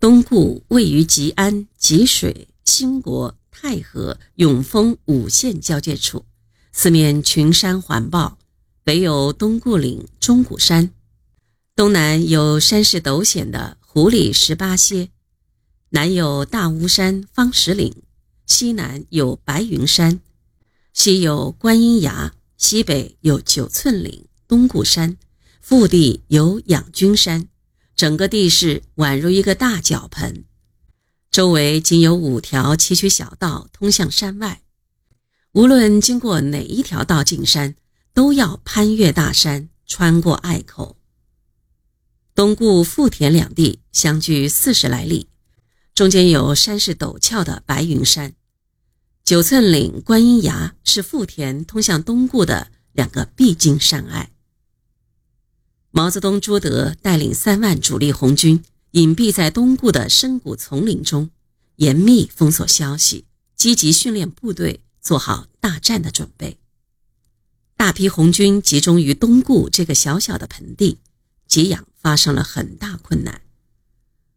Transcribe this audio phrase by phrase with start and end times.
[0.00, 6.24] 东固位于吉安、吉水、兴国、太和、永丰五县交界处，
[6.72, 8.38] 四面群山环抱，
[8.82, 10.90] 北有东固岭、钟鼓山，
[11.76, 15.10] 东南有山势陡险的狐里十八歇，
[15.90, 17.94] 南有大巫山、方石岭，
[18.46, 20.20] 西南有白云山，
[20.94, 25.18] 西有观音崖，西北有九寸岭、东固山，
[25.60, 27.49] 腹地有养军山。
[28.00, 30.46] 整个地势宛如一个大脚盆，
[31.30, 34.62] 周围仅有五条崎岖小道通向山外。
[35.52, 37.74] 无论经过哪一条道进山，
[38.14, 40.96] 都要攀越大山，穿过隘口。
[42.34, 45.28] 东固、富田两地相距四十来里，
[45.94, 48.32] 中间有山势陡峭的白云山。
[49.26, 54.30] 九寸岭、观音崖是富田通向东固的两个必经山隘。
[56.00, 61.28] 毛泽东、朱德带领三万主力红军隐蔽在东固的深谷丛林中，
[61.76, 66.56] 严密封锁消息，积极训练部队，做好大战的准备。
[67.76, 71.00] 大批红军集中于东固这个小小的盆地，
[71.46, 73.42] 给养发生了很大困难。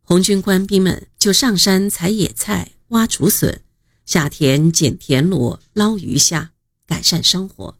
[0.00, 3.60] 红军官兵们就上山采野菜、挖竹笋，
[4.06, 6.52] 下田捡田螺、捞鱼虾，
[6.86, 7.76] 改善生活。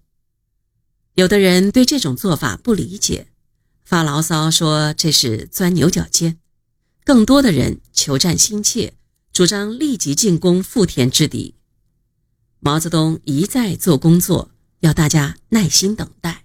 [1.14, 3.28] 有的人对这种做法不理解。
[3.90, 6.38] 发牢骚说这是钻牛角尖，
[7.04, 8.94] 更多的人求战心切，
[9.32, 11.56] 主张立即进攻富田之敌。
[12.60, 16.44] 毛泽东一再做工作，要大家耐心等待。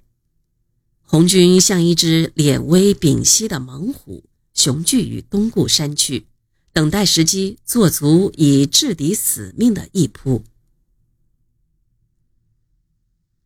[1.04, 4.24] 红军像一只脸威屏息的猛虎，
[4.56, 6.26] 雄踞于东固山区，
[6.74, 10.44] 等待时机，做足以制敌死命的一扑。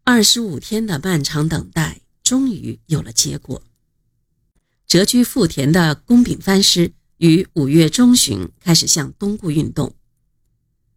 [0.05, 3.61] 二十五天的漫长等待，终于有了结果。
[4.89, 9.93] 谪居富田的宫炳藩师于五月中旬开始向东固运动。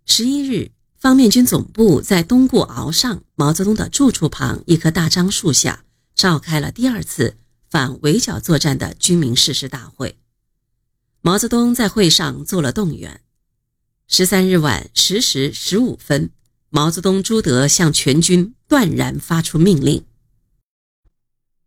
[0.07, 7.37] 十一日，方面军总部在东固鳌上毛泽东的住处旁一棵大樟树下召开了第二次
[7.69, 10.17] 反围剿作战的军民誓师大会。
[11.21, 13.21] 毛泽东在会上做了动员。
[14.09, 16.31] 十三日晚十时十五分，
[16.71, 20.03] 毛泽东、朱德向全军断然发出命令：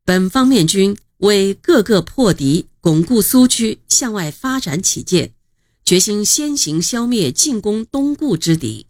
[0.04, 0.98] 本方面军。
[1.26, 5.34] 为各个破敌、巩固苏区、向外发展起见，
[5.84, 8.86] 决心先行消灭进攻东固之敌，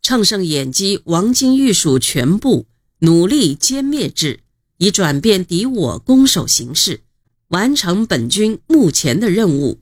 [0.00, 2.66] 乘胜掩击王金玉属全部，
[3.00, 4.40] 努力歼灭之，
[4.78, 7.02] 以转变敌我攻守形势，
[7.48, 9.78] 完成本军目前的任务。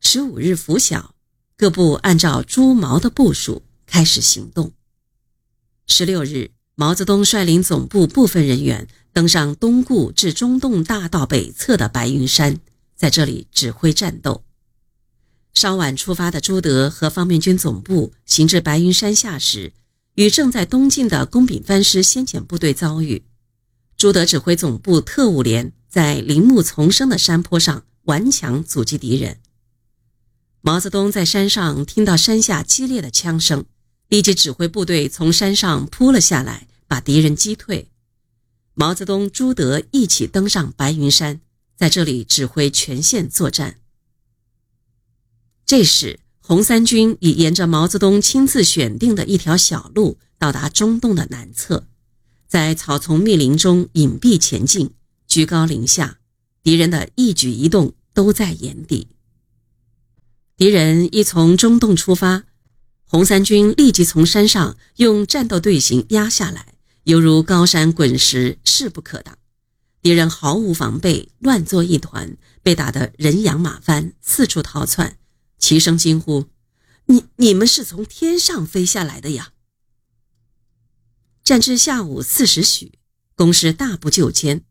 [0.00, 1.14] 十五日拂晓，
[1.56, 4.72] 各部按照朱毛的部署开始行动。
[5.86, 8.86] 十六日，毛泽东率领总部部分人员。
[9.16, 12.60] 登上东固至中洞大道北侧的白云山，
[12.94, 14.44] 在这里指挥战斗。
[15.54, 19.72] 稍晚出发的朱德和方面军总部行至白云山下时，
[20.16, 23.24] 与正在东进的龚炳藩师先遣部队遭遇。
[23.96, 29.38] 朱德指挥总部特务连在林木丛生的山坡上顽强阻击敌人。
[30.60, 33.64] 毛泽东在山上听到山下激烈的枪声，
[34.08, 37.90] 立即指挥部队从山上扑了下来，把敌人击退。
[38.74, 41.40] 毛泽东、朱德一起登上白云山，
[41.76, 43.78] 在这里指挥全线作战。
[45.64, 51.88] 这时，红三军已沿着毛泽东亲自选定的一条小路到达中洞的南侧，
[52.46, 54.92] 在草丛密林中隐蔽前进，
[55.26, 56.18] 居高临下，
[56.62, 59.08] 敌人的一举一动都在眼底。
[60.56, 62.44] 敌人一从中洞出发，
[63.08, 66.74] 红三军立即从山上用战斗队形压下来。
[67.04, 69.38] 犹如高山滚石，势不可挡。
[70.02, 75.16] 敌人毫无防备，乱作一团，被打得人仰马翻，四处逃窜，
[75.56, 76.46] 齐声惊呼
[77.06, 79.52] ：“你你们是从天上飞下来的呀！”
[81.44, 82.98] 战至下午四时许，
[83.36, 84.62] 攻势大不就歼。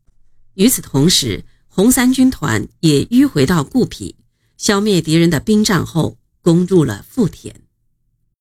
[0.55, 4.15] 与此同时，红三军团也迂回到固陂，
[4.57, 7.61] 消灭敌人的兵站后，攻入了富田。